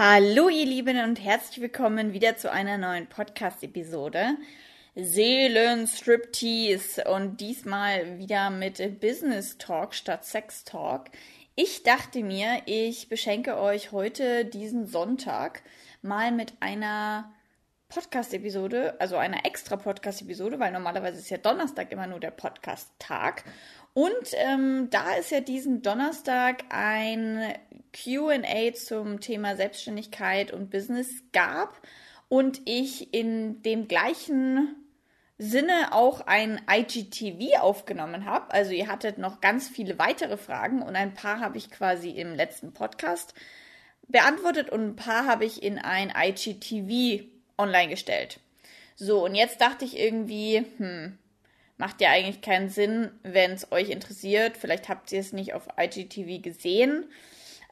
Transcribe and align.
Hallo 0.00 0.48
ihr 0.48 0.64
Lieben 0.64 1.02
und 1.02 1.16
herzlich 1.16 1.60
willkommen 1.60 2.12
wieder 2.12 2.36
zu 2.36 2.52
einer 2.52 2.78
neuen 2.78 3.08
Podcast-Episode. 3.08 4.36
Seelen 4.94 5.88
Striptease 5.88 7.02
und 7.02 7.40
diesmal 7.40 8.16
wieder 8.16 8.50
mit 8.50 9.00
Business 9.00 9.58
Talk 9.58 9.94
statt 9.94 10.24
Sex 10.24 10.62
Talk. 10.62 11.06
Ich 11.56 11.82
dachte 11.82 12.22
mir, 12.22 12.62
ich 12.66 13.08
beschenke 13.08 13.58
euch 13.58 13.90
heute 13.90 14.44
diesen 14.44 14.86
Sonntag 14.86 15.64
mal 16.00 16.30
mit 16.30 16.52
einer 16.60 17.32
Podcast-Episode, 17.88 19.00
also 19.00 19.16
einer 19.16 19.46
extra 19.46 19.76
Podcast-Episode, 19.76 20.60
weil 20.60 20.72
normalerweise 20.72 21.18
ist 21.18 21.30
ja 21.30 21.38
Donnerstag 21.38 21.90
immer 21.90 22.06
nur 22.06 22.20
der 22.20 22.30
Podcast-Tag. 22.30 23.44
Und 23.94 24.12
ähm, 24.34 24.88
da 24.90 25.16
es 25.18 25.30
ja 25.30 25.40
diesen 25.40 25.80
Donnerstag 25.80 26.64
ein 26.68 27.54
QA 27.92 28.74
zum 28.74 29.20
Thema 29.20 29.56
Selbstständigkeit 29.56 30.52
und 30.52 30.70
Business 30.70 31.08
gab 31.32 31.80
und 32.28 32.60
ich 32.66 33.14
in 33.14 33.62
dem 33.62 33.88
gleichen 33.88 34.76
Sinne 35.38 35.92
auch 35.92 36.20
ein 36.26 36.60
IGTV 36.70 37.60
aufgenommen 37.60 38.26
habe. 38.26 38.52
Also 38.52 38.72
ihr 38.72 38.88
hattet 38.88 39.16
noch 39.16 39.40
ganz 39.40 39.68
viele 39.68 39.98
weitere 39.98 40.36
Fragen 40.36 40.82
und 40.82 40.94
ein 40.94 41.14
paar 41.14 41.40
habe 41.40 41.56
ich 41.56 41.70
quasi 41.70 42.10
im 42.10 42.34
letzten 42.34 42.72
Podcast 42.74 43.32
beantwortet 44.08 44.68
und 44.68 44.82
ein 44.82 44.96
paar 44.96 45.26
habe 45.26 45.44
ich 45.44 45.62
in 45.62 45.78
ein 45.78 46.12
IGTV 46.14 47.37
online 47.58 47.88
gestellt. 47.88 48.40
So, 48.96 49.24
und 49.24 49.34
jetzt 49.34 49.60
dachte 49.60 49.84
ich 49.84 49.98
irgendwie, 49.98 50.64
hm, 50.78 51.18
macht 51.78 52.00
ja 52.00 52.10
eigentlich 52.10 52.42
keinen 52.42 52.68
Sinn, 52.68 53.10
wenn 53.22 53.52
es 53.52 53.70
euch 53.72 53.90
interessiert. 53.90 54.56
Vielleicht 54.56 54.88
habt 54.88 55.12
ihr 55.12 55.20
es 55.20 55.32
nicht 55.32 55.54
auf 55.54 55.68
IGTV 55.78 56.42
gesehen. 56.42 57.06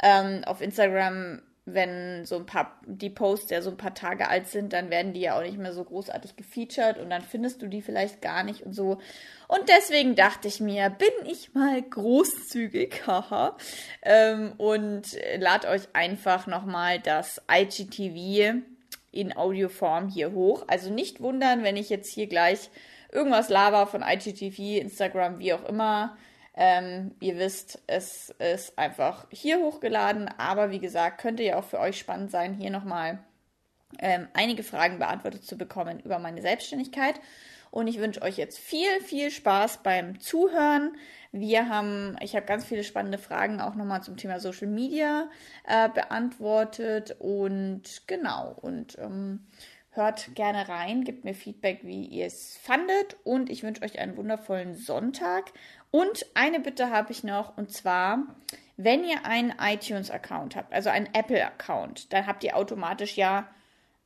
Ähm, 0.03 0.45
auf 0.45 0.61
Instagram, 0.61 1.43
wenn 1.65 2.25
so 2.25 2.37
ein 2.37 2.47
paar, 2.47 2.81
die 2.87 3.11
Posts 3.11 3.51
ja 3.51 3.63
so 3.63 3.71
ein 3.71 3.77
paar 3.77 3.95
Tage 3.95 4.29
alt 4.29 4.47
sind, 4.47 4.73
dann 4.73 4.91
werden 4.91 5.13
die 5.13 5.21
ja 5.21 5.37
auch 5.37 5.43
nicht 5.43 5.59
mehr 5.59 5.73
so 5.73 5.83
großartig 5.83 6.37
gefeatured 6.37 6.99
und 6.99 7.11
dann 7.11 7.23
findest 7.23 7.61
du 7.61 7.67
die 7.67 7.83
vielleicht 7.83 8.23
gar 8.23 8.45
nicht 8.45 8.63
und 8.63 8.73
so. 8.73 9.01
Und 9.49 9.69
deswegen 9.69 10.15
dachte 10.15 10.47
ich 10.47 10.61
mir, 10.61 10.91
bin 10.91 11.09
ich 11.29 11.55
mal 11.55 11.83
großzügig, 11.83 13.03
haha, 13.09 13.57
ähm, 14.03 14.53
und 14.59 15.19
lad 15.39 15.67
euch 15.67 15.89
einfach 15.93 16.47
nochmal 16.47 17.01
das 17.01 17.43
IGTV 17.51 18.63
in 19.21 19.37
Audioform 19.37 20.09
hier 20.09 20.33
hoch. 20.33 20.65
Also 20.69 20.91
nicht 20.91 21.21
wundern, 21.21 21.63
wenn 21.63 21.77
ich 21.77 21.91
jetzt 21.91 22.13
hier 22.13 22.27
gleich 22.27 22.71
irgendwas 23.13 23.49
laber 23.49 23.87
von 23.87 24.03
IGTV, 24.03 24.81
Instagram, 24.81 25.39
wie 25.39 25.53
auch 25.53 25.65
immer. 25.65 26.17
Ähm, 26.55 27.15
ihr 27.21 27.37
wisst, 27.39 27.83
es 27.87 28.31
ist 28.39 28.79
einfach 28.79 29.27
hier 29.31 29.59
hochgeladen, 29.59 30.29
aber 30.39 30.71
wie 30.71 30.79
gesagt, 30.79 31.21
könnte 31.21 31.43
ja 31.43 31.59
auch 31.59 31.65
für 31.65 31.79
euch 31.79 31.99
spannend 31.99 32.31
sein, 32.31 32.55
hier 32.55 32.71
nochmal 32.71 33.19
ähm, 33.99 34.29
einige 34.33 34.63
Fragen 34.63 34.99
beantwortet 34.99 35.45
zu 35.45 35.57
bekommen 35.57 36.01
über 36.01 36.19
meine 36.19 36.43
Selbstständigkeit. 36.43 37.21
Und 37.71 37.89
ich 37.89 37.99
wünsche 37.99 38.23
euch 38.23 38.37
jetzt 38.37 38.59
viel, 38.59 39.01
viel 39.05 39.31
Spaß 39.31 39.83
beim 39.83 40.21
Zuhören. 40.21 40.97
Wir 41.33 41.69
haben, 41.69 42.17
ich 42.23 42.35
habe 42.35 42.47
ganz 42.47 42.65
viele 42.65 42.85
spannende 42.85 43.19
Fragen 43.19 43.61
auch 43.61 43.75
nochmal 43.75 44.03
zum 44.03 44.17
Thema 44.17 44.41
Social 44.41 44.69
Media 44.69 45.29
äh, 45.67 45.89
beantwortet 45.89 47.17
und 47.19 48.03
genau 48.07 48.57
und 48.63 48.99
ähm, 48.99 49.47
Hört 49.97 50.35
gerne 50.35 50.69
rein, 50.69 51.05
gebt 51.05 51.25
mir 51.25 51.33
Feedback, 51.33 51.81
wie 51.83 52.05
ihr 52.05 52.27
es 52.27 52.59
fandet 52.59 53.17
und 53.25 53.49
ich 53.49 53.63
wünsche 53.63 53.81
euch 53.81 53.99
einen 53.99 54.19
wundervollen 54.19 54.75
Sonntag. 54.75 55.53
Und 55.91 56.27
eine 56.35 56.61
Bitte 56.61 56.91
habe 56.91 57.13
ich 57.13 57.25
noch 57.25 57.57
und 57.57 57.73
zwar, 57.73 58.19
wenn 58.77 59.05
ihr 59.05 59.25
einen 59.25 59.55
iTunes-Account 59.59 60.55
habt, 60.55 60.75
also 60.75 60.91
einen 60.91 61.09
Apple-Account, 61.15 62.13
dann 62.13 62.27
habt 62.27 62.45
ihr 62.45 62.59
automatisch 62.59 63.17
ja 63.17 63.49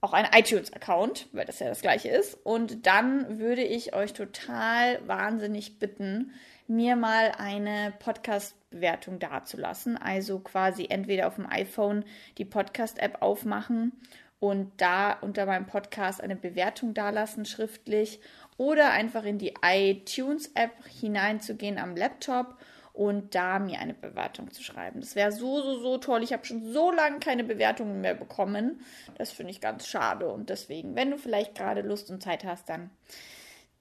auch 0.01 0.13
einen 0.13 0.29
iTunes-Account, 0.33 1.29
weil 1.33 1.45
das 1.45 1.59
ja 1.59 1.69
das 1.69 1.83
gleiche 1.83 2.09
ist. 2.09 2.39
Und 2.45 2.87
dann 2.87 3.39
würde 3.39 3.63
ich 3.63 3.95
euch 3.95 4.13
total 4.13 5.07
wahnsinnig 5.07 5.79
bitten, 5.79 6.33
mir 6.67 6.97
mal 6.97 7.33
eine 7.37 7.93
Podcast-Bewertung 7.99 9.19
dazulassen. 9.19 9.99
Also 9.99 10.39
quasi 10.39 10.87
entweder 10.89 11.27
auf 11.27 11.35
dem 11.35 11.51
iPhone 11.51 12.05
die 12.39 12.45
Podcast-App 12.45 13.21
aufmachen 13.21 13.93
und 14.39 14.73
da 14.79 15.13
unter 15.13 15.45
meinem 15.45 15.67
Podcast 15.67 16.23
eine 16.23 16.37
Bewertung 16.37 16.95
dalassen, 16.95 17.45
schriftlich, 17.45 18.21
oder 18.57 18.91
einfach 18.91 19.25
in 19.25 19.39
die 19.39 19.55
iTunes-App 19.63 20.73
hineinzugehen 20.87 21.79
am 21.79 21.97
Laptop 21.97 22.57
und 23.01 23.35
da 23.35 23.59
mir 23.59 23.79
eine 23.79 23.95
Bewertung 23.95 24.51
zu 24.51 24.63
schreiben. 24.63 25.01
Das 25.01 25.17
wäre 25.17 25.33
so, 25.33 25.63
so, 25.63 25.81
so 25.81 25.97
toll. 25.97 26.23
Ich 26.23 26.35
habe 26.35 26.45
schon 26.45 26.71
so 26.71 26.93
lange 26.93 27.19
keine 27.19 27.45
Bewertungen 27.45 28.03
mehr 28.03 28.13
bekommen. 28.13 28.85
Das 29.17 29.33
finde 29.33 29.53
ich 29.53 29.63
ganz 29.63 29.89
schade. 29.89 30.29
Und 30.29 30.51
deswegen, 30.51 30.97
wenn 30.97 31.11
du 31.11 31.17
vielleicht 31.17 31.55
gerade 31.55 31.81
Lust 31.81 32.11
und 32.11 32.23
Zeit 32.23 32.45
hast, 32.45 32.69
dann 32.69 32.91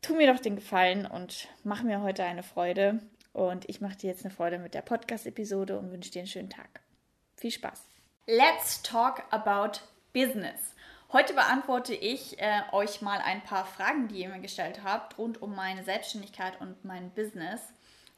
tu 0.01 0.15
mir 0.15 0.31
doch 0.31 0.39
den 0.39 0.55
Gefallen 0.55 1.05
und 1.05 1.49
mach 1.65 1.83
mir 1.83 2.01
heute 2.01 2.23
eine 2.23 2.43
Freude. 2.43 3.01
Und 3.33 3.67
ich 3.67 3.81
mache 3.81 3.97
dir 3.97 4.09
jetzt 4.09 4.23
eine 4.23 4.33
Freude 4.33 4.57
mit 4.57 4.73
der 4.73 4.83
Podcast-Episode 4.83 5.77
und 5.77 5.91
wünsche 5.91 6.11
dir 6.11 6.19
einen 6.19 6.27
schönen 6.29 6.49
Tag. 6.49 6.79
Viel 7.35 7.51
Spaß. 7.51 7.89
Let's 8.25 8.81
talk 8.83 9.23
about 9.31 9.81
Business. 10.13 10.73
Heute 11.11 11.33
beantworte 11.33 11.93
ich 11.93 12.39
äh, 12.39 12.61
euch 12.71 13.01
mal 13.01 13.19
ein 13.19 13.43
paar 13.43 13.65
Fragen, 13.65 14.07
die 14.07 14.21
ihr 14.21 14.29
mir 14.29 14.39
gestellt 14.39 14.79
habt, 14.85 15.17
rund 15.17 15.41
um 15.41 15.57
meine 15.57 15.83
Selbstständigkeit 15.83 16.61
und 16.61 16.85
mein 16.85 17.09
Business. 17.09 17.59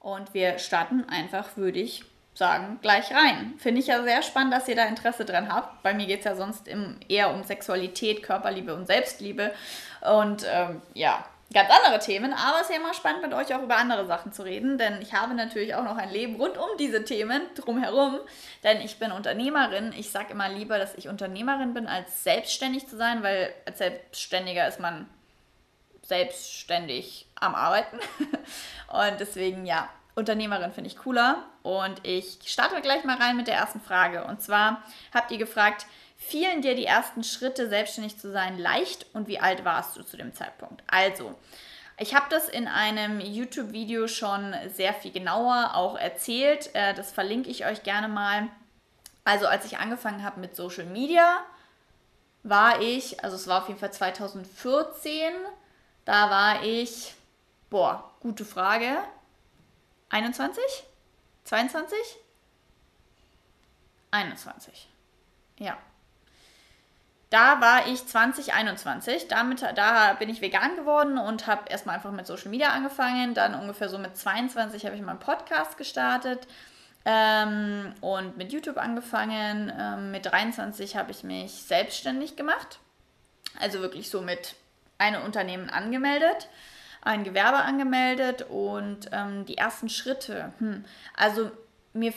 Und 0.02 0.34
wir 0.34 0.58
starten 0.60 1.06
einfach, 1.08 1.58
würde 1.58 1.80
ich 1.80 2.04
sagen, 2.34 2.80
gleich 2.82 3.14
rein. 3.14 3.54
Finde 3.58 3.82
ich 3.82 3.88
ja 3.88 4.02
sehr 4.04 4.24
spannend, 4.24 4.54
dass 4.54 4.68
ihr 4.68 4.76
da 4.76 4.86
Interesse 4.86 5.26
dran 5.26 5.54
habt. 5.54 5.84
Bei 5.84 5.94
mir 5.94 6.08
geht 6.08 6.20
es 6.20 6.26
ja 6.26 6.36
sonst 6.36 6.68
im, 6.68 6.98
eher 7.08 7.32
um 7.32 7.44
Sexualität, 7.44 8.24
Körperliebe 8.24 8.74
und 8.74 8.88
Selbstliebe. 8.88 9.54
Und 10.02 10.46
ähm, 10.52 10.82
ja, 10.94 11.24
ganz 11.54 11.70
andere 11.70 12.00
Themen, 12.00 12.34
aber 12.34 12.62
es 12.62 12.70
ist 12.70 12.76
ja 12.76 12.82
immer 12.82 12.94
spannend, 12.94 13.22
mit 13.22 13.34
euch 13.34 13.54
auch 13.54 13.62
über 13.62 13.78
andere 13.78 14.06
Sachen 14.08 14.32
zu 14.32 14.44
reden, 14.44 14.78
denn 14.78 15.02
ich 15.02 15.14
habe 15.14 15.34
natürlich 15.34 15.76
auch 15.76 15.84
noch 15.84 15.98
ein 15.98 16.10
Leben 16.10 16.36
rund 16.38 16.58
um 16.58 16.70
diese 16.80 17.04
Themen 17.04 17.42
drumherum, 17.56 18.20
denn 18.64 18.82
ich 18.82 19.00
bin 19.00 19.12
Unternehmerin. 19.12 19.94
Ich 19.98 20.12
sage 20.12 20.32
immer 20.32 20.50
lieber, 20.50 20.78
dass 20.78 20.96
ich 20.96 21.10
Unternehmerin 21.10 21.74
bin, 21.74 21.88
als 21.88 22.24
selbstständig 22.24 22.88
zu 22.88 22.96
sein, 22.96 23.22
weil 23.22 23.54
als 23.66 23.80
Selbstständiger 23.80 24.68
ist 24.68 24.80
man 24.80 25.08
selbstständig 26.12 27.26
am 27.36 27.56
Arbeiten. 27.56 27.98
Und 28.90 29.20
deswegen, 29.22 29.66
ja, 29.66 29.88
Unternehmerin 30.14 30.74
finde 30.74 30.90
ich 30.90 30.98
cooler. 30.98 31.46
Und 31.64 32.06
ich 32.06 32.40
starte 32.46 32.82
gleich 32.82 33.06
mal 33.06 33.16
rein 33.16 33.38
mit 33.38 33.48
der 33.48 33.56
ersten 33.56 33.80
Frage. 33.80 34.26
Und 34.26 34.42
zwar 34.42 34.84
habt 35.14 35.32
ihr 35.32 35.38
gefragt, 35.38 35.86
fielen 36.18 36.62
dir 36.62 36.76
die 36.76 36.86
ersten 36.86 37.24
Schritte, 37.24 37.70
selbstständig 37.70 38.20
zu 38.20 38.30
sein, 38.30 38.60
leicht 38.60 39.06
und 39.14 39.30
wie 39.30 39.40
alt 39.40 39.64
warst 39.64 39.96
du 39.96 40.04
zu 40.04 40.18
dem 40.18 40.34
Zeitpunkt? 40.34 40.84
Also, 40.88 41.34
ich 41.98 42.14
habe 42.14 42.26
das 42.30 42.50
in 42.50 42.68
einem 42.68 43.22
YouTube-Video 43.22 44.10
schon 44.10 44.54
sehr 44.68 44.94
viel 44.94 45.14
genauer 45.14 45.76
auch 45.76 45.98
erzählt. 45.98 46.72
Äh, 46.74 46.94
das 46.94 47.14
verlinke 47.14 47.50
ich 47.50 47.66
euch 47.66 47.84
gerne 47.84 48.10
mal. 48.10 48.50
Also, 49.24 49.48
als 49.48 49.64
ich 49.64 49.78
angefangen 49.78 50.26
habe 50.26 50.42
mit 50.42 50.58
Social 50.58 50.88
Media, 50.88 51.40
war 52.44 52.82
ich, 52.82 53.24
also 53.24 53.38
es 53.38 53.48
war 53.48 53.62
auf 53.62 53.70
jeden 53.70 53.80
Fall 53.80 53.94
2014, 53.94 55.32
da 56.06 56.30
war 56.30 56.64
ich, 56.64 57.14
boah, 57.70 58.12
gute 58.20 58.46
Frage, 58.46 58.98
21? 60.10 60.64
22? 61.46 61.98
21. 64.12 64.90
Ja, 65.58 65.78
da 67.32 67.62
war 67.62 67.88
ich 67.88 68.06
2021. 68.06 69.30
Damit, 69.30 69.62
da 69.76 70.14
bin 70.16 70.30
ich 70.30 70.42
vegan 70.42 70.76
geworden 70.76 71.18
und 71.18 71.48
habe 71.48 71.70
erstmal 71.70 71.96
einfach 71.96 72.12
mit 72.12 72.28
Social 72.28 72.50
Media 72.50 72.70
angefangen. 72.72 73.34
Dann 73.34 73.56
ungefähr 73.56 73.88
so 73.88 73.98
mit 73.98 74.18
22 74.18 74.86
habe 74.86 74.98
ich 74.98 75.02
meinen 75.02 75.18
Podcast 75.18 75.78
gestartet 75.78 76.46
ähm, 77.06 77.96
und 78.02 78.36
mit 78.36 78.52
YouTube 78.52 78.78
angefangen. 78.78 79.72
Ähm, 79.80 80.12
mit 80.12 80.26
23 80.26 80.98
habe 80.98 81.12
ich 81.12 81.24
mich 81.24 81.54
selbstständig 81.54 82.36
gemacht. 82.36 82.80
Also 83.62 83.80
wirklich 83.80 84.10
so 84.10 84.22
mit 84.22 84.56
einem 85.02 85.24
Unternehmen 85.24 85.70
angemeldet 85.70 86.48
ein 87.02 87.24
Gewerbe 87.24 87.58
angemeldet 87.58 88.46
und 88.50 89.10
ähm, 89.12 89.46
die 89.46 89.58
ersten 89.58 89.90
Schritte. 89.90 90.54
Hm. 90.60 90.86
Also 91.16 91.52
mir 91.94 92.14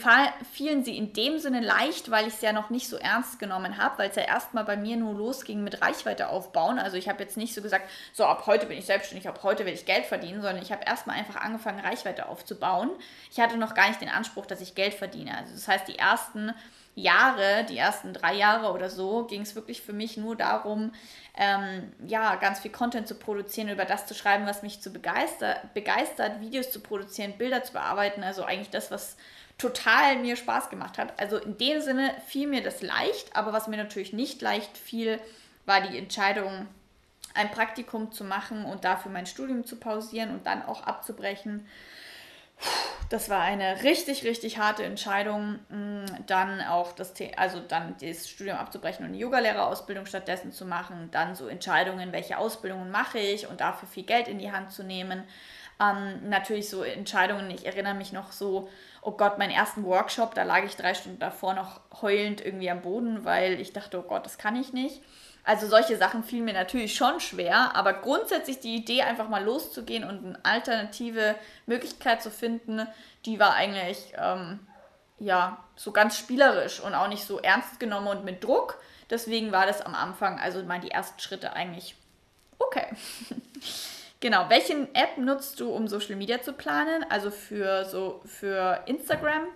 fielen 0.53 0.85
sie 0.85 0.97
in 0.97 1.13
dem 1.13 1.41
Sinne 1.41 1.61
leicht, 1.61 2.09
weil 2.09 2.29
ich 2.29 2.35
es 2.35 2.41
ja 2.43 2.53
noch 2.53 2.71
nicht 2.71 2.89
so 2.89 2.97
ernst 2.97 3.41
genommen 3.41 3.77
habe, 3.77 3.99
weil 3.99 4.11
es 4.11 4.15
ja 4.15 4.23
erstmal 4.23 4.65
bei 4.65 4.77
mir 4.77 4.97
nur 4.97 5.15
losging 5.15 5.65
mit 5.65 5.83
Reichweite 5.83 6.29
aufbauen. 6.29 6.79
Also 6.79 6.97
ich 6.97 7.09
habe 7.09 7.23
jetzt 7.25 7.37
nicht 7.37 7.55
so 7.55 7.61
gesagt, 7.61 7.91
so 8.13 8.25
ab 8.25 8.45
heute 8.47 8.67
bin 8.67 8.79
ich 8.79 8.87
selbstständig, 8.87 9.27
ab 9.29 9.41
heute 9.43 9.67
will 9.67 9.75
ich 9.75 9.85
Geld 9.85 10.07
verdienen, 10.07 10.43
sondern 10.43 10.63
ich 10.63 10.71
habe 10.71 10.85
erstmal 10.87 11.17
einfach 11.17 11.41
angefangen, 11.41 11.81
Reichweite 11.81 12.29
aufzubauen. 12.29 12.91
Ich 13.33 13.41
hatte 13.41 13.57
noch 13.57 13.75
gar 13.75 13.89
nicht 13.89 14.01
den 14.01 14.09
Anspruch, 14.09 14.47
dass 14.47 14.61
ich 14.61 14.77
Geld 14.77 14.95
verdiene. 14.95 15.37
Also 15.37 15.53
das 15.53 15.67
heißt, 15.67 15.89
die 15.89 15.99
ersten 15.99 16.55
Jahre, 16.95 17.65
die 17.69 17.77
ersten 17.77 18.13
drei 18.13 18.35
Jahre 18.35 18.73
oder 18.73 18.89
so, 18.89 19.25
ging 19.25 19.41
es 19.41 19.57
wirklich 19.57 19.83
für 19.83 19.93
mich 19.93 20.17
nur 20.17 20.37
darum, 20.37 20.93
ähm, 21.37 21.93
ja, 22.07 22.37
ganz 22.37 22.61
viel 22.61 22.71
Content 22.71 23.09
zu 23.09 23.17
produzieren, 23.17 23.69
über 23.69 23.85
das 23.85 24.07
zu 24.07 24.15
schreiben, 24.15 24.47
was 24.47 24.63
mich 24.63 24.81
zu 24.81 24.93
begeister 24.93 25.57
begeistert, 25.75 26.41
Videos 26.41 26.71
zu 26.71 26.79
produzieren, 26.79 27.37
Bilder 27.37 27.65
zu 27.65 27.73
bearbeiten, 27.73 28.23
also 28.23 28.45
eigentlich 28.45 28.71
das, 28.71 28.93
was 28.93 29.17
total 29.59 30.19
mir 30.19 30.37
Spaß 30.37 30.71
gemacht 30.71 30.99
hat. 30.99 31.19
Also 31.21 31.37
in 31.39 31.59
dem 31.59 31.81
Sinne 31.81 32.15
fiel 32.27 32.49
mir 32.49 32.63
das 32.63 32.83
leicht, 32.83 33.37
aber 33.37 33.53
was 33.53 33.69
mir 33.69 33.77
natürlich 33.77 34.13
nicht 34.13 34.43
leicht 34.43 34.77
fiel, 34.77 35.21
war 35.67 35.81
die 35.81 35.97
Entscheidung, 35.97 36.67
ein 37.35 37.51
Praktikum 37.51 38.13
zu 38.13 38.25
machen 38.25 38.65
und 38.65 38.85
dafür 38.85 39.11
mein 39.11 39.27
Studium 39.27 39.65
zu 39.65 39.77
pausieren 39.77 40.31
und 40.31 40.47
dann 40.47 40.65
auch 40.65 40.85
abzubrechen. 40.85 41.67
Das 43.11 43.29
war 43.29 43.43
eine 43.43 43.83
richtig, 43.83 44.25
richtig 44.25 44.59
harte 44.59 44.85
Entscheidung, 44.85 45.59
mm, 45.69 46.27
dann 46.27 46.61
auch 46.63 46.93
das, 46.93 47.13
also 47.37 47.61
dann 47.61 47.97
das 48.01 48.29
Studium 48.29 48.57
abzubrechen 48.57 49.05
und 49.05 49.11
eine 49.11 49.19
Yogalehrerausbildung 49.19 50.07
stattdessen 50.07 50.53
zu 50.53 50.65
machen, 50.65 51.11
dann 51.11 51.35
so 51.35 51.49
Entscheidungen, 51.49 52.13
welche 52.13 52.39
Ausbildungen 52.39 52.91
mache 52.91 53.19
ich 53.19 53.49
und 53.49 53.61
dafür 53.61 53.89
viel 53.89 54.05
Geld 54.05 54.29
in 54.29 54.39
die 54.39 54.53
Hand 54.53 54.73
zu 54.73 54.85
nehmen. 54.85 55.25
Ähm, 55.81 56.29
natürlich 56.29 56.71
so 56.71 56.83
Entscheidungen, 56.83 57.51
ich 57.51 57.67
erinnere 57.67 57.95
mich 57.95 58.13
noch 58.13 58.33
so, 58.33 58.69
oh 59.05 59.13
Gott, 59.13 59.39
meinen 59.39 59.51
ersten 59.51 59.85
Workshop, 59.85 60.35
da 60.35 60.43
lag 60.43 60.65
ich 60.65 60.77
drei 60.77 60.95
Stunden 60.95 61.19
davor 61.19 61.55
noch 61.55 61.81
heulend 62.01 62.45
irgendwie 62.45 62.71
am 62.71 62.83
Boden, 62.83 63.25
weil 63.25 63.61
ich 63.61 63.73
dachte, 63.73 63.99
oh 63.99 64.03
Gott, 64.03 64.25
das 64.25 64.39
kann 64.39 64.57
ich 64.57 64.73
nicht. 64.73 65.03
Also 65.45 65.67
solche 65.67 65.99
Sachen 65.99 66.25
fielen 66.25 66.47
mir 66.47 66.55
natürlich 66.55 66.97
schon 66.97 67.21
schwer, 67.21 67.77
aber 67.77 67.93
grundsätzlich 67.93 68.61
die 68.61 68.77
Idee, 68.77 69.03
einfach 69.03 69.29
mal 69.29 69.45
loszugehen 69.45 70.05
und 70.05 70.25
eine 70.25 70.39
alternative 70.43 71.35
Möglichkeit 71.67 72.23
zu 72.23 72.31
finden, 72.31 72.89
die 73.27 73.39
war 73.39 73.53
eigentlich 73.53 74.15
ähm, 74.17 74.61
ja 75.19 75.63
so 75.77 75.93
ganz 75.93 76.17
spielerisch 76.17 76.81
und 76.81 76.95
auch 76.95 77.09
nicht 77.09 77.25
so 77.25 77.41
ernst 77.41 77.79
genommen 77.79 78.09
und 78.09 78.25
mit 78.25 78.43
Druck. 78.43 78.79
Deswegen 79.11 79.53
war 79.53 79.67
das 79.67 79.83
am 79.83 79.95
Anfang, 79.95 80.39
also 80.39 80.63
mal 80.63 80.81
die 80.81 80.91
ersten 80.91 81.21
Schritte 81.21 81.53
eigentlich 81.53 81.95
okay. 82.59 82.87
genau, 84.25 84.47
welche 84.49 84.89
App 84.95 85.19
nutzt 85.19 85.61
du, 85.61 85.69
um 85.69 85.87
Social 85.87 86.17
Media 86.17 86.41
zu 86.41 86.55
planen? 86.55 87.05
Also 87.11 87.31
für 87.31 87.85
so 87.85 88.23
für 88.25 88.83
Instagram 88.87 89.49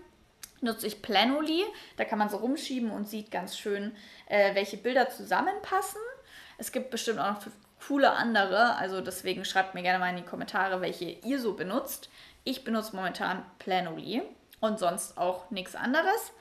nutze 0.61 0.87
ich 0.87 1.01
Planoly. 1.01 1.65
Da 1.97 2.05
kann 2.05 2.19
man 2.19 2.29
so 2.29 2.37
rumschieben 2.37 2.91
und 2.91 3.09
sieht 3.09 3.31
ganz 3.31 3.57
schön, 3.57 3.97
äh, 4.27 4.55
welche 4.55 4.77
Bilder 4.77 5.09
zusammenpassen. 5.09 6.03
Es 6.59 6.71
gibt 6.71 6.91
bestimmt 6.91 7.19
auch 7.19 7.33
noch 7.33 7.47
coole 7.87 8.11
andere, 8.11 8.75
also 8.75 9.01
deswegen 9.01 9.47
schreibt 9.47 9.75
mir 9.75 9.83
gerne 9.83 10.01
mal 10.01 10.11
in 10.11 10.17
die 10.17 10.23
Kommentare, 10.23 10.83
welche 10.83 11.07
ihr 11.07 11.41
so 11.41 11.55
benutzt. 11.55 12.11
Ich 12.45 12.63
benutze 12.65 12.95
momentan 12.95 13.47
Planoly 13.59 14.21
und 14.61 14.79
sonst 14.79 15.17
auch 15.17 15.51
nichts 15.51 15.77
anderes. 15.77 16.33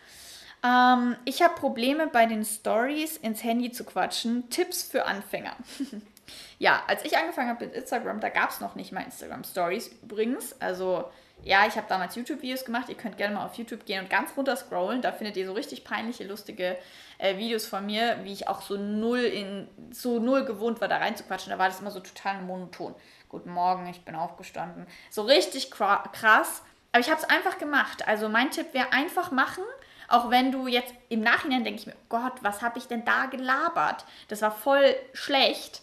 Ähm, 0.65 1.15
ich 1.23 1.41
habe 1.41 1.56
Probleme 1.56 2.07
bei 2.07 2.25
den 2.25 2.44
Stories 2.44 3.15
ins 3.15 3.41
Handy 3.41 3.71
zu 3.71 3.85
quatschen. 3.85 4.50
Tipps 4.50 4.83
für 4.83 5.06
Anfänger. 5.06 5.56
ja, 6.59 6.83
als 6.88 7.06
ich 7.06 7.18
angefangen 7.18 7.50
habe 7.50 7.65
mit 7.65 7.75
Instagram, 7.75 8.19
da 8.19 8.29
gab 8.29 8.50
es 8.50 8.59
noch 8.59 8.75
nicht 8.75 8.91
mal 8.91 9.01
Instagram 9.01 9.44
Stories 9.44 9.89
übrigens. 10.03 10.59
Also 10.62 11.06
ja, 11.44 11.65
ich 11.68 11.75
habe 11.75 11.88
damals 11.88 12.15
YouTube-Videos 12.15 12.65
gemacht. 12.65 12.89
Ihr 12.89 12.95
könnt 12.95 13.18
gerne 13.18 13.35
mal 13.35 13.45
auf 13.45 13.56
YouTube 13.56 13.85
gehen 13.85 14.03
und 14.03 14.09
ganz 14.09 14.35
runter 14.35 14.56
scrollen. 14.56 15.01
Da 15.01 15.12
findet 15.12 15.38
ihr 15.38 15.45
so 15.45 15.53
richtig 15.53 15.83
peinliche, 15.83 16.25
lustige 16.25 16.77
äh, 17.19 17.38
Videos 17.38 17.65
von 17.65 17.85
mir, 17.85 18.18
wie 18.24 18.33
ich 18.33 18.47
auch 18.47 18.62
so 18.62 18.77
null 18.77 19.19
in 19.19 19.68
so 19.91 20.19
null 20.19 20.45
gewohnt 20.45 20.81
war, 20.81 20.88
da 20.88 20.97
reinzuquatschen. 20.97 21.51
Da 21.51 21.59
war 21.59 21.68
das 21.68 21.79
immer 21.79 21.91
so 21.91 22.00
total 22.00 22.41
monoton. 22.41 22.95
Guten 23.30 23.51
Morgen, 23.51 23.88
ich 23.88 24.03
bin 24.03 24.15
aufgestanden. 24.15 24.88
So 25.09 25.23
richtig 25.23 25.71
krass. 25.71 26.63
Aber 26.91 27.00
ich 27.00 27.09
habe 27.09 27.21
es 27.21 27.30
einfach 27.30 27.57
gemacht. 27.57 28.07
Also 28.07 28.30
mein 28.30 28.51
Tipp 28.51 28.73
wäre 28.73 28.91
einfach 28.91 29.31
machen. 29.31 29.63
Auch 30.09 30.30
wenn 30.31 30.51
du 30.51 30.68
jetzt 30.68 30.94
im 31.09 31.19
Nachhinein 31.19 31.63
denke 31.63 31.81
ich 31.81 31.88
mir, 31.88 31.95
Gott, 32.07 32.33
was 32.41 32.62
habe 32.62 32.80
ich 32.80 32.88
denn 32.88 33.03
da 33.03 33.25
gelabert? 33.25 34.06
Das 34.30 34.41
war 34.41 34.51
voll 34.51 34.95
schlecht. 35.13 35.81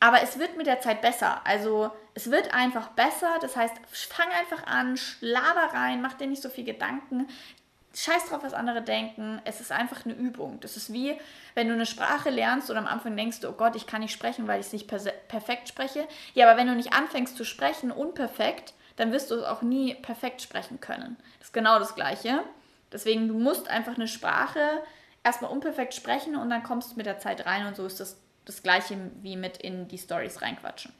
Aber 0.00 0.22
es 0.22 0.38
wird 0.38 0.56
mit 0.56 0.66
der 0.66 0.80
Zeit 0.80 1.00
besser. 1.00 1.40
Also 1.46 1.90
es 2.14 2.30
wird 2.30 2.52
einfach 2.52 2.88
besser. 2.88 3.38
Das 3.40 3.56
heißt, 3.56 3.74
fang 3.90 4.28
einfach 4.38 4.66
an, 4.66 4.96
schlaber 4.96 5.72
rein, 5.72 6.02
mach 6.02 6.14
dir 6.14 6.26
nicht 6.26 6.42
so 6.42 6.48
viel 6.48 6.64
Gedanken. 6.64 7.26
Scheiß 7.94 8.26
drauf, 8.26 8.42
was 8.42 8.54
andere 8.54 8.82
denken. 8.82 9.40
Es 9.44 9.60
ist 9.60 9.70
einfach 9.70 10.04
eine 10.04 10.14
Übung. 10.14 10.58
Das 10.60 10.76
ist 10.76 10.92
wie, 10.92 11.16
wenn 11.54 11.68
du 11.68 11.74
eine 11.74 11.86
Sprache 11.86 12.28
lernst 12.28 12.70
und 12.70 12.76
am 12.76 12.86
Anfang 12.86 13.16
denkst 13.16 13.40
du, 13.40 13.48
oh 13.48 13.52
Gott, 13.52 13.76
ich 13.76 13.86
kann 13.86 14.00
nicht 14.00 14.12
sprechen, 14.12 14.48
weil 14.48 14.60
ich 14.60 14.66
es 14.66 14.72
nicht 14.72 14.88
perfekt 14.88 15.68
spreche. 15.68 16.06
Ja, 16.34 16.48
aber 16.48 16.58
wenn 16.58 16.66
du 16.66 16.74
nicht 16.74 16.92
anfängst 16.92 17.36
zu 17.36 17.44
sprechen 17.44 17.92
unperfekt, 17.92 18.74
dann 18.96 19.12
wirst 19.12 19.30
du 19.30 19.36
es 19.36 19.44
auch 19.44 19.62
nie 19.62 19.94
perfekt 19.94 20.42
sprechen 20.42 20.80
können. 20.80 21.16
Das 21.38 21.48
ist 21.48 21.54
genau 21.54 21.78
das 21.78 21.94
Gleiche. 21.94 22.42
Deswegen, 22.92 23.28
du 23.28 23.34
musst 23.34 23.68
einfach 23.68 23.94
eine 23.94 24.08
Sprache 24.08 24.60
erstmal 25.22 25.50
unperfekt 25.50 25.94
sprechen 25.94 26.36
und 26.36 26.50
dann 26.50 26.62
kommst 26.62 26.92
du 26.92 26.96
mit 26.96 27.06
der 27.06 27.18
Zeit 27.18 27.46
rein 27.46 27.66
und 27.66 27.76
so 27.76 27.86
ist 27.86 27.98
das 27.98 28.20
das 28.44 28.62
gleiche 28.62 28.96
wie 29.22 29.36
mit 29.36 29.56
in 29.58 29.88
die 29.88 29.98
Stories 29.98 30.42
reinquatschen. 30.42 30.92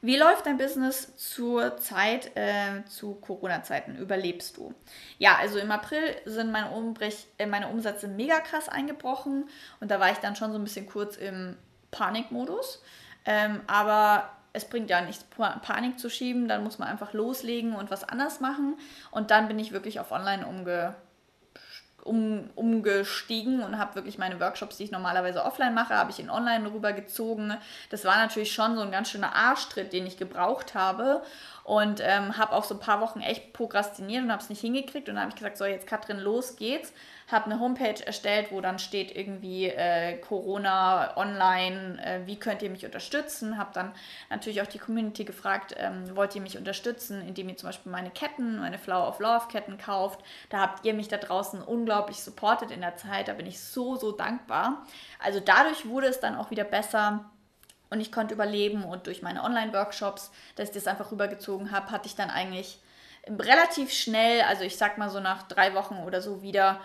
Wie 0.00 0.16
läuft 0.16 0.46
dein 0.46 0.58
Business 0.58 1.16
zur 1.16 1.76
Zeit, 1.78 2.30
äh, 2.36 2.84
zu 2.84 3.14
Corona-Zeiten? 3.16 3.96
Überlebst 3.96 4.56
du? 4.56 4.72
Ja, 5.18 5.36
also 5.38 5.58
im 5.58 5.72
April 5.72 6.00
sind 6.24 6.52
meine, 6.52 6.70
Umbrech, 6.70 7.26
äh, 7.36 7.46
meine 7.46 7.66
Umsätze 7.68 8.06
mega 8.06 8.38
krass 8.38 8.68
eingebrochen 8.68 9.48
und 9.80 9.90
da 9.90 9.98
war 9.98 10.12
ich 10.12 10.18
dann 10.18 10.36
schon 10.36 10.52
so 10.52 10.58
ein 10.58 10.64
bisschen 10.64 10.86
kurz 10.86 11.16
im 11.16 11.56
Panikmodus. 11.90 12.80
Ähm, 13.24 13.60
aber 13.66 14.30
es 14.52 14.66
bringt 14.66 14.88
ja 14.88 15.00
nichts, 15.00 15.24
Panik 15.24 15.98
zu 15.98 16.08
schieben, 16.08 16.46
dann 16.46 16.62
muss 16.62 16.78
man 16.78 16.88
einfach 16.88 17.12
loslegen 17.12 17.74
und 17.74 17.90
was 17.90 18.04
anders 18.04 18.38
machen. 18.40 18.76
Und 19.10 19.32
dann 19.32 19.48
bin 19.48 19.58
ich 19.58 19.72
wirklich 19.72 19.98
auf 19.98 20.12
Online 20.12 20.46
umge 20.46 20.94
um, 22.08 22.50
umgestiegen 22.54 23.62
und 23.62 23.78
habe 23.78 23.94
wirklich 23.94 24.18
meine 24.18 24.40
Workshops, 24.40 24.78
die 24.78 24.84
ich 24.84 24.90
normalerweise 24.90 25.44
offline 25.44 25.74
mache, 25.74 25.94
habe 25.94 26.10
ich 26.10 26.18
in 26.18 26.30
online 26.30 26.72
rübergezogen. 26.72 27.54
Das 27.90 28.04
war 28.04 28.16
natürlich 28.16 28.52
schon 28.52 28.74
so 28.76 28.82
ein 28.82 28.90
ganz 28.90 29.10
schöner 29.10 29.34
Arschtritt, 29.34 29.92
den 29.92 30.06
ich 30.06 30.16
gebraucht 30.16 30.74
habe 30.74 31.22
und 31.68 32.00
ähm, 32.02 32.38
habe 32.38 32.52
auch 32.52 32.64
so 32.64 32.74
ein 32.74 32.80
paar 32.80 33.00
Wochen 33.00 33.20
echt 33.20 33.52
prokrastiniert 33.52 34.24
und 34.24 34.32
habe 34.32 34.42
es 34.42 34.48
nicht 34.48 34.60
hingekriegt 34.60 35.08
und 35.08 35.16
dann 35.16 35.22
habe 35.24 35.30
ich 35.30 35.36
gesagt, 35.36 35.58
so 35.58 35.66
jetzt 35.66 35.86
Katrin, 35.86 36.18
los 36.18 36.56
geht's 36.56 36.92
habe 37.30 37.46
eine 37.46 37.60
Homepage 37.60 38.04
erstellt, 38.04 38.50
wo 38.50 38.60
dann 38.60 38.78
steht 38.78 39.14
irgendwie 39.14 39.66
äh, 39.66 40.16
Corona 40.16 41.16
online, 41.16 42.02
äh, 42.02 42.26
wie 42.26 42.38
könnt 42.38 42.62
ihr 42.62 42.70
mich 42.70 42.86
unterstützen? 42.86 43.58
Habe 43.58 43.70
dann 43.74 43.92
natürlich 44.30 44.62
auch 44.62 44.66
die 44.66 44.78
Community 44.78 45.24
gefragt, 45.24 45.74
ähm, 45.76 46.16
wollt 46.16 46.34
ihr 46.34 46.40
mich 46.40 46.56
unterstützen, 46.56 47.20
indem 47.26 47.50
ihr 47.50 47.56
zum 47.56 47.68
Beispiel 47.68 47.92
meine 47.92 48.10
Ketten, 48.10 48.58
meine 48.58 48.78
Flower 48.78 49.08
of 49.08 49.20
Love 49.20 49.48
Ketten 49.50 49.76
kauft. 49.76 50.20
Da 50.48 50.60
habt 50.60 50.86
ihr 50.86 50.94
mich 50.94 51.08
da 51.08 51.18
draußen 51.18 51.60
unglaublich 51.60 52.18
supportet 52.18 52.70
in 52.70 52.80
der 52.80 52.96
Zeit. 52.96 53.28
Da 53.28 53.34
bin 53.34 53.46
ich 53.46 53.60
so, 53.60 53.96
so 53.96 54.12
dankbar. 54.12 54.86
Also 55.22 55.40
dadurch 55.40 55.86
wurde 55.86 56.06
es 56.06 56.20
dann 56.20 56.36
auch 56.36 56.50
wieder 56.50 56.64
besser 56.64 57.30
und 57.90 58.00
ich 58.00 58.12
konnte 58.12 58.34
überleben 58.34 58.84
und 58.84 59.06
durch 59.06 59.22
meine 59.22 59.42
Online-Workshops, 59.42 60.30
dass 60.56 60.68
ich 60.68 60.74
das 60.74 60.86
einfach 60.86 61.12
rübergezogen 61.12 61.70
habe, 61.70 61.90
hatte 61.90 62.06
ich 62.06 62.16
dann 62.16 62.30
eigentlich 62.30 62.78
relativ 63.28 63.92
schnell, 63.92 64.42
also 64.42 64.64
ich 64.64 64.76
sag 64.76 64.98
mal 64.98 65.10
so 65.10 65.20
nach 65.20 65.42
drei 65.44 65.74
Wochen 65.74 65.96
oder 66.06 66.20
so 66.20 66.42
wieder 66.42 66.80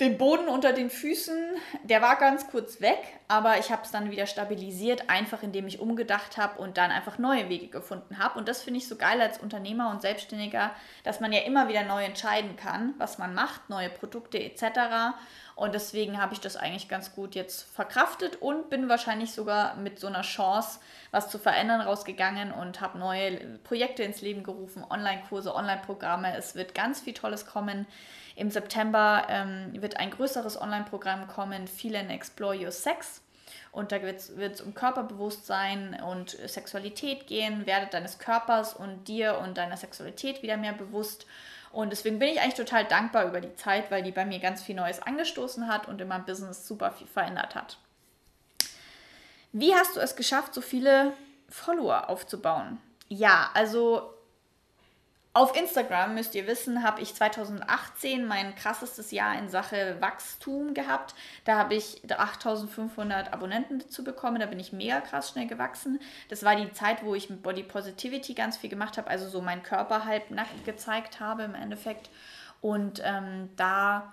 den 0.00 0.18
Boden 0.18 0.48
unter 0.48 0.72
den 0.72 0.90
Füßen, 0.90 1.56
der 1.84 2.02
war 2.02 2.16
ganz 2.16 2.48
kurz 2.48 2.80
weg, 2.80 2.98
aber 3.28 3.58
ich 3.58 3.70
habe 3.70 3.82
es 3.84 3.92
dann 3.92 4.10
wieder 4.10 4.26
stabilisiert, 4.26 5.08
einfach 5.08 5.44
indem 5.44 5.68
ich 5.68 5.78
umgedacht 5.78 6.36
habe 6.36 6.60
und 6.60 6.78
dann 6.78 6.90
einfach 6.90 7.18
neue 7.18 7.48
Wege 7.48 7.68
gefunden 7.68 8.18
habe. 8.18 8.36
Und 8.38 8.48
das 8.48 8.62
finde 8.62 8.78
ich 8.78 8.88
so 8.88 8.96
geil 8.96 9.20
als 9.20 9.38
Unternehmer 9.38 9.90
und 9.90 10.02
Selbstständiger, 10.02 10.72
dass 11.04 11.20
man 11.20 11.32
ja 11.32 11.42
immer 11.42 11.68
wieder 11.68 11.84
neu 11.84 12.02
entscheiden 12.02 12.56
kann, 12.56 12.94
was 12.98 13.18
man 13.18 13.34
macht, 13.34 13.70
neue 13.70 13.88
Produkte 13.88 14.42
etc. 14.42 15.14
Und 15.56 15.74
deswegen 15.74 16.20
habe 16.20 16.32
ich 16.32 16.40
das 16.40 16.56
eigentlich 16.56 16.88
ganz 16.88 17.14
gut 17.14 17.36
jetzt 17.36 17.62
verkraftet 17.62 18.36
und 18.42 18.70
bin 18.70 18.88
wahrscheinlich 18.88 19.32
sogar 19.32 19.76
mit 19.76 20.00
so 20.00 20.08
einer 20.08 20.22
Chance, 20.22 20.80
was 21.12 21.30
zu 21.30 21.38
verändern, 21.38 21.80
rausgegangen 21.80 22.50
und 22.50 22.80
habe 22.80 22.98
neue 22.98 23.36
Projekte 23.62 24.02
ins 24.02 24.20
Leben 24.20 24.42
gerufen, 24.42 24.84
Online-Kurse, 24.88 25.54
Online-Programme. 25.54 26.36
Es 26.36 26.56
wird 26.56 26.74
ganz 26.74 27.00
viel 27.00 27.14
Tolles 27.14 27.46
kommen. 27.46 27.86
Im 28.34 28.50
September 28.50 29.26
ähm, 29.28 29.80
wird 29.80 29.98
ein 29.98 30.10
größeres 30.10 30.60
Online-Programm 30.60 31.28
kommen, 31.28 31.68
Feel 31.68 31.94
and 31.94 32.10
Explore 32.10 32.58
Your 32.58 32.72
Sex. 32.72 33.20
Und 33.70 33.92
da 33.92 34.02
wird 34.02 34.20
es 34.20 34.60
um 34.60 34.74
Körperbewusstsein 34.74 36.00
und 36.02 36.30
Sexualität 36.30 37.26
gehen, 37.26 37.66
werde 37.66 37.86
deines 37.86 38.18
Körpers 38.18 38.74
und 38.74 39.06
dir 39.06 39.38
und 39.38 39.58
deiner 39.58 39.76
Sexualität 39.76 40.42
wieder 40.42 40.56
mehr 40.56 40.72
bewusst. 40.72 41.26
Und 41.74 41.90
deswegen 41.90 42.20
bin 42.20 42.28
ich 42.28 42.40
eigentlich 42.40 42.54
total 42.54 42.84
dankbar 42.84 43.26
über 43.26 43.40
die 43.40 43.54
Zeit, 43.56 43.90
weil 43.90 44.02
die 44.02 44.12
bei 44.12 44.24
mir 44.24 44.38
ganz 44.38 44.62
viel 44.62 44.76
Neues 44.76 45.02
angestoßen 45.02 45.66
hat 45.66 45.88
und 45.88 46.00
in 46.00 46.06
meinem 46.06 46.24
Business 46.24 46.66
super 46.66 46.92
viel 46.92 47.08
verändert 47.08 47.56
hat. 47.56 47.78
Wie 49.52 49.74
hast 49.74 49.96
du 49.96 50.00
es 50.00 50.14
geschafft, 50.14 50.54
so 50.54 50.60
viele 50.60 51.12
Follower 51.48 52.08
aufzubauen? 52.08 52.80
Ja, 53.08 53.50
also 53.54 54.13
auf 55.34 55.56
Instagram, 55.56 56.14
müsst 56.14 56.36
ihr 56.36 56.46
wissen, 56.46 56.84
habe 56.84 57.00
ich 57.00 57.12
2018 57.12 58.24
mein 58.24 58.54
krassestes 58.54 59.10
Jahr 59.10 59.36
in 59.36 59.48
Sache 59.48 59.96
Wachstum 59.98 60.74
gehabt. 60.74 61.16
Da 61.44 61.58
habe 61.58 61.74
ich 61.74 62.00
8500 62.08 63.32
Abonnenten 63.32 63.80
dazu 63.80 64.04
bekommen. 64.04 64.38
Da 64.38 64.46
bin 64.46 64.60
ich 64.60 64.72
mega 64.72 65.00
krass 65.00 65.30
schnell 65.30 65.48
gewachsen. 65.48 65.98
Das 66.28 66.44
war 66.44 66.54
die 66.54 66.72
Zeit, 66.72 67.04
wo 67.04 67.16
ich 67.16 67.30
mit 67.30 67.42
Body 67.42 67.64
Positivity 67.64 68.34
ganz 68.34 68.56
viel 68.56 68.70
gemacht 68.70 68.96
habe, 68.96 69.10
also 69.10 69.28
so 69.28 69.40
meinen 69.40 69.64
Körper 69.64 70.04
halb 70.04 70.30
nackt 70.30 70.64
gezeigt 70.64 71.18
habe 71.18 71.42
im 71.42 71.56
Endeffekt. 71.56 72.10
Und 72.60 73.02
ähm, 73.04 73.50
da, 73.56 74.12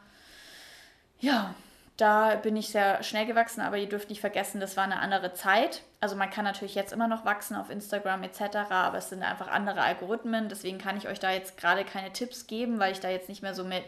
ja, 1.19 1.53
Da 2.01 2.33
bin 2.33 2.55
ich 2.55 2.69
sehr 2.69 3.03
schnell 3.03 3.27
gewachsen, 3.27 3.61
aber 3.61 3.77
ihr 3.77 3.87
dürft 3.87 4.09
nicht 4.09 4.21
vergessen, 4.21 4.59
das 4.59 4.75
war 4.75 4.85
eine 4.85 4.97
andere 4.97 5.33
Zeit. 5.33 5.83
Also 5.99 6.15
man 6.15 6.31
kann 6.31 6.45
natürlich 6.45 6.73
jetzt 6.73 6.93
immer 6.93 7.07
noch 7.07 7.25
wachsen 7.25 7.55
auf 7.55 7.69
Instagram 7.69 8.23
etc., 8.23 8.41
aber 8.71 8.97
es 8.97 9.09
sind 9.09 9.21
einfach 9.21 9.47
andere 9.47 9.81
Algorithmen. 9.81 10.49
Deswegen 10.49 10.79
kann 10.79 10.97
ich 10.97 11.07
euch 11.07 11.19
da 11.19 11.29
jetzt 11.29 11.57
gerade 11.57 11.85
keine 11.85 12.11
Tipps 12.11 12.47
geben, 12.47 12.79
weil 12.79 12.91
ich 12.91 13.01
da 13.01 13.11
jetzt 13.11 13.29
nicht 13.29 13.43
mehr 13.43 13.53
so 13.53 13.63
mit 13.63 13.83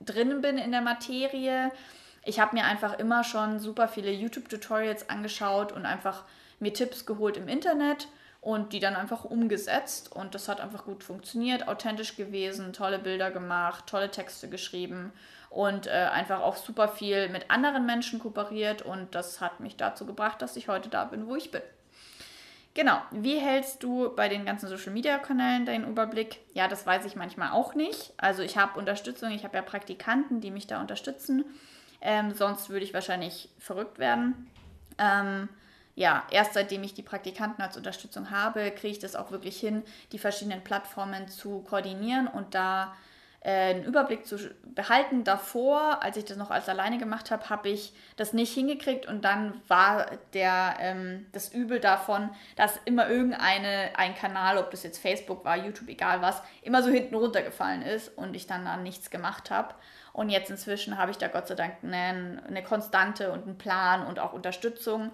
drin 0.00 0.40
bin 0.40 0.56
in 0.56 0.70
der 0.70 0.80
Materie. 0.80 1.70
Ich 2.24 2.40
habe 2.40 2.56
mir 2.56 2.64
einfach 2.64 2.98
immer 2.98 3.24
schon 3.24 3.58
super 3.60 3.88
viele 3.88 4.10
YouTube-Tutorials 4.10 5.10
angeschaut 5.10 5.70
und 5.70 5.84
einfach 5.84 6.24
mir 6.60 6.72
Tipps 6.72 7.04
geholt 7.04 7.36
im 7.36 7.46
Internet 7.46 8.08
und 8.40 8.72
die 8.72 8.80
dann 8.80 8.96
einfach 8.96 9.24
umgesetzt. 9.24 10.12
Und 10.14 10.34
das 10.34 10.48
hat 10.48 10.60
einfach 10.60 10.84
gut 10.84 11.04
funktioniert, 11.04 11.68
authentisch 11.68 12.16
gewesen, 12.16 12.72
tolle 12.72 12.98
Bilder 12.98 13.30
gemacht, 13.30 13.86
tolle 13.86 14.10
Texte 14.10 14.48
geschrieben 14.48 15.12
und 15.50 15.86
äh, 15.86 15.90
einfach 15.90 16.40
auch 16.40 16.56
super 16.56 16.88
viel 16.88 17.28
mit 17.28 17.50
anderen 17.50 17.84
Menschen 17.84 18.18
kooperiert. 18.18 18.82
Und 18.82 19.14
das 19.14 19.40
hat 19.40 19.60
mich 19.60 19.76
dazu 19.76 20.06
gebracht, 20.06 20.40
dass 20.42 20.56
ich 20.56 20.68
heute 20.68 20.88
da 20.88 21.04
bin, 21.04 21.26
wo 21.26 21.36
ich 21.36 21.50
bin. 21.50 21.62
Genau, 22.72 23.02
wie 23.10 23.38
hältst 23.38 23.82
du 23.82 24.14
bei 24.14 24.28
den 24.28 24.44
ganzen 24.44 24.68
Social-Media-Kanälen 24.68 25.66
deinen 25.66 25.88
Überblick? 25.88 26.38
Ja, 26.54 26.68
das 26.68 26.86
weiß 26.86 27.04
ich 27.04 27.16
manchmal 27.16 27.50
auch 27.50 27.74
nicht. 27.74 28.12
Also 28.16 28.42
ich 28.42 28.56
habe 28.56 28.78
Unterstützung, 28.78 29.32
ich 29.32 29.42
habe 29.42 29.56
ja 29.56 29.62
Praktikanten, 29.62 30.40
die 30.40 30.52
mich 30.52 30.68
da 30.68 30.80
unterstützen. 30.80 31.44
Ähm, 32.00 32.32
sonst 32.32 32.70
würde 32.70 32.84
ich 32.84 32.94
wahrscheinlich 32.94 33.48
verrückt 33.58 33.98
werden. 33.98 34.48
Ähm, 34.98 35.48
ja, 35.94 36.24
erst 36.30 36.54
seitdem 36.54 36.82
ich 36.82 36.94
die 36.94 37.02
Praktikanten 37.02 37.62
als 37.62 37.76
Unterstützung 37.76 38.30
habe, 38.30 38.70
kriege 38.70 38.92
ich 38.92 38.98
das 38.98 39.16
auch 39.16 39.30
wirklich 39.30 39.58
hin, 39.58 39.82
die 40.12 40.18
verschiedenen 40.18 40.62
Plattformen 40.62 41.28
zu 41.28 41.60
koordinieren 41.62 42.26
und 42.26 42.54
da 42.54 42.94
äh, 43.42 43.70
einen 43.70 43.84
Überblick 43.84 44.26
zu 44.26 44.36
behalten. 44.74 45.24
Davor, 45.24 46.02
als 46.02 46.16
ich 46.16 46.26
das 46.26 46.36
noch 46.36 46.50
als 46.50 46.68
alleine 46.68 46.98
gemacht 46.98 47.30
habe, 47.30 47.48
habe 47.48 47.70
ich 47.70 47.92
das 48.16 48.32
nicht 48.32 48.52
hingekriegt 48.52 49.06
und 49.06 49.24
dann 49.24 49.60
war 49.66 50.10
der, 50.34 50.76
ähm, 50.78 51.26
das 51.32 51.52
Übel 51.52 51.80
davon, 51.80 52.30
dass 52.56 52.78
immer 52.84 53.08
irgendeine, 53.08 53.90
ein 53.96 54.14
Kanal, 54.14 54.58
ob 54.58 54.70
das 54.70 54.82
jetzt 54.82 54.98
Facebook 54.98 55.44
war, 55.44 55.56
YouTube, 55.56 55.88
egal 55.88 56.20
was, 56.20 56.42
immer 56.62 56.82
so 56.82 56.90
hinten 56.90 57.14
runtergefallen 57.14 57.82
ist 57.82 58.16
und 58.16 58.36
ich 58.36 58.46
dann 58.46 58.64
da 58.66 58.76
nichts 58.76 59.10
gemacht 59.10 59.50
habe. 59.50 59.74
Und 60.12 60.28
jetzt 60.28 60.50
inzwischen 60.50 60.98
habe 60.98 61.10
ich 61.10 61.18
da 61.18 61.28
Gott 61.28 61.48
sei 61.48 61.54
Dank 61.54 61.76
eine, 61.82 62.42
eine 62.46 62.62
Konstante 62.62 63.32
und 63.32 63.44
einen 63.44 63.58
Plan 63.58 64.04
und 64.06 64.18
auch 64.18 64.32
Unterstützung. 64.32 65.12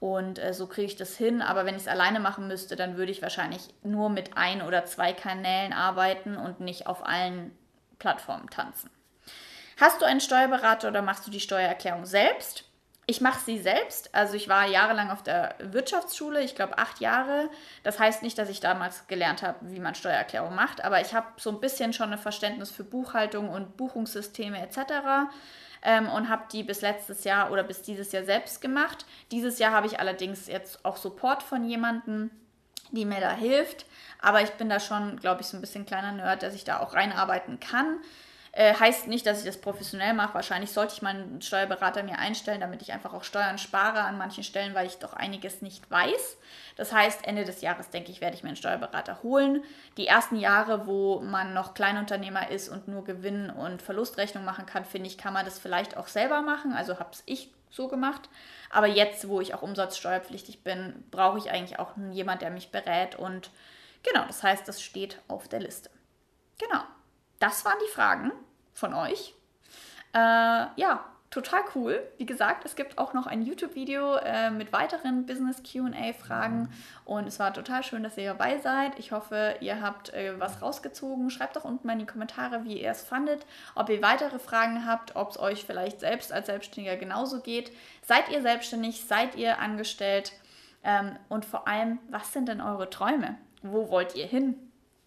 Und 0.00 0.38
äh, 0.38 0.54
so 0.54 0.66
kriege 0.66 0.86
ich 0.86 0.96
das 0.96 1.16
hin. 1.16 1.42
Aber 1.42 1.66
wenn 1.66 1.74
ich 1.74 1.82
es 1.82 1.88
alleine 1.88 2.20
machen 2.20 2.46
müsste, 2.46 2.76
dann 2.76 2.96
würde 2.96 3.12
ich 3.12 3.22
wahrscheinlich 3.22 3.62
nur 3.82 4.08
mit 4.10 4.36
ein 4.36 4.62
oder 4.62 4.84
zwei 4.84 5.12
Kanälen 5.12 5.72
arbeiten 5.72 6.36
und 6.36 6.60
nicht 6.60 6.86
auf 6.86 7.04
allen 7.04 7.56
Plattformen 7.98 8.48
tanzen. 8.48 8.90
Hast 9.76 10.00
du 10.00 10.06
einen 10.06 10.20
Steuerberater 10.20 10.88
oder 10.88 11.02
machst 11.02 11.26
du 11.26 11.30
die 11.30 11.40
Steuererklärung 11.40 12.04
selbst? 12.04 12.64
Ich 13.10 13.22
mache 13.22 13.40
sie 13.40 13.58
selbst. 13.58 14.14
Also 14.14 14.34
ich 14.34 14.48
war 14.48 14.66
jahrelang 14.66 15.10
auf 15.10 15.22
der 15.22 15.54
Wirtschaftsschule, 15.60 16.42
ich 16.42 16.54
glaube 16.54 16.76
acht 16.76 17.00
Jahre. 17.00 17.48
Das 17.82 17.98
heißt 17.98 18.22
nicht, 18.22 18.36
dass 18.36 18.50
ich 18.50 18.60
damals 18.60 19.06
gelernt 19.06 19.42
habe, 19.42 19.58
wie 19.62 19.80
man 19.80 19.94
Steuererklärung 19.94 20.54
macht, 20.54 20.84
aber 20.84 21.00
ich 21.00 21.14
habe 21.14 21.26
so 21.38 21.50
ein 21.50 21.60
bisschen 21.60 21.94
schon 21.94 22.12
ein 22.12 22.18
Verständnis 22.18 22.70
für 22.70 22.84
Buchhaltung 22.84 23.48
und 23.48 23.78
Buchungssysteme 23.78 24.60
etc. 24.60 25.30
Ähm, 25.82 26.08
und 26.08 26.28
habe 26.28 26.44
die 26.52 26.62
bis 26.62 26.80
letztes 26.80 27.24
Jahr 27.24 27.50
oder 27.50 27.62
bis 27.62 27.82
dieses 27.82 28.12
Jahr 28.12 28.24
selbst 28.24 28.60
gemacht. 28.60 29.06
Dieses 29.30 29.58
Jahr 29.58 29.72
habe 29.72 29.86
ich 29.86 30.00
allerdings 30.00 30.46
jetzt 30.46 30.84
auch 30.84 30.96
Support 30.96 31.42
von 31.42 31.64
jemandem, 31.64 32.30
die 32.90 33.04
mir 33.04 33.20
da 33.20 33.32
hilft. 33.32 33.86
Aber 34.20 34.42
ich 34.42 34.50
bin 34.52 34.68
da 34.68 34.80
schon, 34.80 35.18
glaube 35.20 35.42
ich, 35.42 35.46
so 35.46 35.56
ein 35.56 35.60
bisschen 35.60 35.86
kleiner 35.86 36.12
Nerd, 36.12 36.42
dass 36.42 36.54
ich 36.54 36.64
da 36.64 36.80
auch 36.80 36.94
reinarbeiten 36.94 37.60
kann. 37.60 37.98
Äh, 38.58 38.74
heißt 38.74 39.06
nicht, 39.06 39.24
dass 39.24 39.38
ich 39.38 39.44
das 39.44 39.60
professionell 39.60 40.14
mache. 40.14 40.34
Wahrscheinlich 40.34 40.72
sollte 40.72 40.92
ich 40.92 41.00
mal 41.00 41.10
einen 41.10 41.40
Steuerberater 41.40 42.02
mir 42.02 42.18
einstellen, 42.18 42.60
damit 42.60 42.82
ich 42.82 42.92
einfach 42.92 43.14
auch 43.14 43.22
Steuern 43.22 43.56
spare 43.56 44.00
an 44.00 44.18
manchen 44.18 44.42
Stellen, 44.42 44.74
weil 44.74 44.88
ich 44.88 44.98
doch 44.98 45.12
einiges 45.12 45.62
nicht 45.62 45.88
weiß. 45.88 46.36
Das 46.74 46.92
heißt, 46.92 47.24
Ende 47.24 47.44
des 47.44 47.60
Jahres, 47.60 47.90
denke 47.90 48.10
ich, 48.10 48.20
werde 48.20 48.34
ich 48.34 48.42
mir 48.42 48.48
einen 48.48 48.56
Steuerberater 48.56 49.22
holen. 49.22 49.62
Die 49.96 50.08
ersten 50.08 50.34
Jahre, 50.34 50.88
wo 50.88 51.20
man 51.20 51.54
noch 51.54 51.72
Kleinunternehmer 51.72 52.50
ist 52.50 52.68
und 52.68 52.88
nur 52.88 53.04
Gewinn- 53.04 53.50
und 53.50 53.80
Verlustrechnung 53.80 54.44
machen 54.44 54.66
kann, 54.66 54.84
finde 54.84 55.06
ich, 55.06 55.18
kann 55.18 55.34
man 55.34 55.44
das 55.44 55.60
vielleicht 55.60 55.96
auch 55.96 56.08
selber 56.08 56.42
machen. 56.42 56.72
Also 56.72 56.98
habe 56.98 57.10
es 57.12 57.22
ich 57.26 57.52
so 57.70 57.86
gemacht. 57.86 58.28
Aber 58.70 58.88
jetzt, 58.88 59.28
wo 59.28 59.40
ich 59.40 59.54
auch 59.54 59.62
umsatzsteuerpflichtig 59.62 60.64
bin, 60.64 61.04
brauche 61.12 61.38
ich 61.38 61.52
eigentlich 61.52 61.78
auch 61.78 61.92
jemand, 62.10 62.42
der 62.42 62.50
mich 62.50 62.72
berät. 62.72 63.14
Und 63.14 63.52
genau, 64.02 64.26
das 64.26 64.42
heißt, 64.42 64.66
das 64.66 64.82
steht 64.82 65.20
auf 65.28 65.46
der 65.46 65.60
Liste. 65.60 65.90
Genau. 66.58 66.82
Das 67.38 67.64
waren 67.64 67.78
die 67.86 67.92
Fragen 67.92 68.32
von 68.78 68.94
euch. 68.94 69.34
Äh, 70.14 70.18
ja, 70.76 71.04
total 71.30 71.60
cool. 71.74 72.02
Wie 72.16 72.26
gesagt, 72.26 72.64
es 72.64 72.76
gibt 72.76 72.96
auch 72.96 73.12
noch 73.12 73.26
ein 73.26 73.42
YouTube-Video 73.42 74.16
äh, 74.16 74.50
mit 74.50 74.72
weiteren 74.72 75.26
Business 75.26 75.62
QA-Fragen 75.62 76.70
und 77.04 77.26
es 77.26 77.38
war 77.38 77.52
total 77.52 77.82
schön, 77.82 78.02
dass 78.02 78.16
ihr 78.16 78.28
dabei 78.30 78.58
seid. 78.58 78.98
Ich 78.98 79.12
hoffe, 79.12 79.56
ihr 79.60 79.82
habt 79.82 80.14
äh, 80.14 80.38
was 80.38 80.62
rausgezogen. 80.62 81.30
Schreibt 81.30 81.56
doch 81.56 81.64
unten 81.64 81.86
mal 81.86 81.94
in 81.94 81.98
die 81.98 82.06
Kommentare, 82.06 82.64
wie 82.64 82.80
ihr 82.80 82.90
es 82.90 83.02
fandet, 83.02 83.44
ob 83.74 83.90
ihr 83.90 84.00
weitere 84.00 84.38
Fragen 84.38 84.86
habt, 84.86 85.16
ob 85.16 85.30
es 85.30 85.38
euch 85.38 85.64
vielleicht 85.64 86.00
selbst 86.00 86.32
als 86.32 86.46
Selbstständiger 86.46 86.96
genauso 86.96 87.40
geht. 87.40 87.72
Seid 88.02 88.30
ihr 88.30 88.40
selbstständig? 88.40 89.04
Seid 89.04 89.34
ihr 89.34 89.58
angestellt? 89.58 90.32
Ähm, 90.84 91.16
und 91.28 91.44
vor 91.44 91.68
allem, 91.68 91.98
was 92.08 92.32
sind 92.32 92.48
denn 92.48 92.60
eure 92.60 92.88
Träume? 92.88 93.36
Wo 93.62 93.90
wollt 93.90 94.14
ihr 94.14 94.26
hin? 94.26 94.54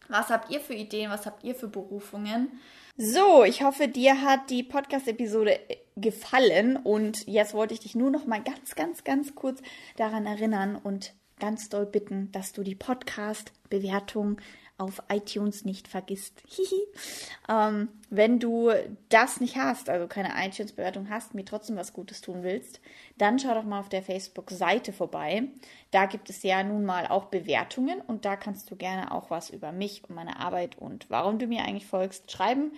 Was 0.10 0.30
habt 0.30 0.52
ihr 0.52 0.60
für 0.60 0.74
Ideen? 0.74 1.10
Was 1.10 1.26
habt 1.26 1.44
ihr 1.44 1.56
für 1.56 1.70
Berufungen? 1.70 2.60
So, 3.04 3.44
ich 3.44 3.64
hoffe, 3.64 3.88
dir 3.88 4.22
hat 4.22 4.52
die 4.52 4.62
Podcast-Episode 4.62 5.54
äh, 5.72 5.78
gefallen. 5.96 6.78
Und 6.78 7.26
jetzt 7.26 7.56
wollte 7.56 7.74
ich 7.74 7.80
dich 7.80 7.96
nur 7.96 8.12
noch 8.12 8.28
mal 8.28 8.44
ganz, 8.44 8.76
ganz, 8.76 9.04
ganz 9.04 9.34
kurz 9.34 9.60
daran 9.98 10.28
erinnern 10.28 10.76
und 10.76 11.16
ganz 11.40 11.70
doll 11.70 11.88
bitten, 11.88 12.32
dass 12.32 12.54
du 12.54 12.62
die 12.62 12.76
Podcast-Bewertung 12.76 14.40
auf 14.82 15.04
iTunes 15.10 15.64
nicht 15.64 15.88
vergisst. 15.88 16.42
ähm, 17.50 17.90
wenn 18.10 18.40
du 18.40 18.72
das 19.10 19.40
nicht 19.40 19.56
hast, 19.56 19.90
also 19.90 20.08
keine 20.08 20.32
iTunes-Bewertung 20.36 21.10
hast, 21.10 21.36
mir 21.36 21.46
trotzdem 21.46 21.78
was 21.78 21.94
Gutes 21.94 22.22
tun 22.22 22.42
willst, 22.42 22.82
dann 23.18 23.38
schau 23.38 23.54
doch 23.54 23.64
mal 23.64 23.80
auf 23.80 23.90
der 23.90 24.02
Facebook-Seite 24.02 24.92
vorbei. 24.92 25.44
Da 25.92 26.08
gibt 26.08 26.30
es 26.30 26.42
ja 26.42 26.64
nun 26.64 26.84
mal 26.84 27.06
auch 27.08 27.26
Bewertungen 27.26 28.02
und 28.02 28.26
da 28.26 28.36
kannst 28.36 28.72
du 28.72 28.76
gerne 28.76 29.12
auch 29.12 29.30
was 29.30 29.52
über 29.52 29.72
mich 29.72 30.04
und 30.08 30.16
meine 30.16 30.40
Arbeit 30.40 30.78
und 30.80 31.10
warum 31.10 31.38
du 31.38 31.46
mir 31.46 31.64
eigentlich 31.64 31.86
folgst 31.86 32.32
schreiben. 32.32 32.72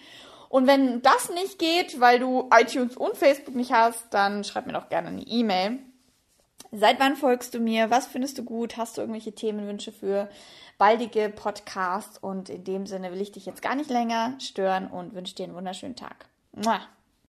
Und 0.50 0.68
wenn 0.68 1.02
das 1.02 1.32
nicht 1.32 1.58
geht, 1.58 2.00
weil 2.00 2.20
du 2.20 2.50
iTunes 2.54 2.98
und 2.98 3.16
Facebook 3.16 3.56
nicht 3.56 3.72
hast, 3.72 4.14
dann 4.14 4.44
schreib 4.44 4.68
mir 4.68 4.74
doch 4.74 4.90
gerne 4.90 5.08
eine 5.08 5.24
E-Mail. 5.26 5.80
Seit 6.76 7.00
wann 7.00 7.16
folgst 7.16 7.54
du 7.54 7.60
mir? 7.60 7.92
Was 7.92 8.08
findest 8.08 8.40
du 8.40 8.44
gut? 8.44 8.78
Hast 8.78 8.98
du 8.98 9.02
irgendwelche 9.02 9.36
Themenwünsche 9.36 9.92
für 9.92 10.28
baldige 10.80 11.30
Podcasts? 11.30 12.18
Und 12.18 12.50
in 12.50 12.64
dem 12.64 12.88
Sinne 12.88 13.12
will 13.12 13.22
ich 13.22 13.32
dich 13.32 13.46
jetzt 13.46 13.62
gar 13.62 13.76
nicht 13.76 13.92
länger 13.92 14.34
stören 14.40 14.88
und 14.88 15.14
wünsche 15.14 15.36
dir 15.36 15.44
einen 15.44 15.54
wunderschönen 15.54 15.96
Tag. 15.96 16.26
Mua. 16.52 16.82